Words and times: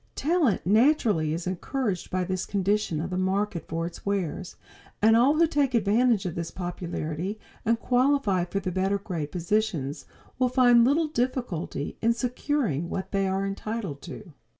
Talent 0.15 0.65
naturally 0.65 1.31
is 1.31 1.45
encouraged 1.45 2.09
by 2.09 2.23
this 2.23 2.47
condition 2.47 2.99
of 2.99 3.11
the 3.11 3.19
market 3.19 3.67
for 3.67 3.85
its 3.85 4.03
wares, 4.03 4.55
and 4.99 5.15
all 5.15 5.35
who 5.35 5.45
take 5.45 5.75
advantage 5.75 6.25
of 6.25 6.33
this 6.33 6.49
popularity 6.49 7.37
and 7.65 7.79
qualify 7.79 8.45
for 8.45 8.59
the 8.59 8.71
better 8.71 8.97
grade 8.97 9.31
positions 9.31 10.05
will 10.39 10.49
find 10.49 10.83
little 10.85 11.07
difficulty 11.09 11.99
in 12.01 12.13
securing 12.13 12.89
what 12.89 13.11
they 13.11 13.27
are 13.27 13.45
entitled 13.45 14.01
to. 14.01 14.33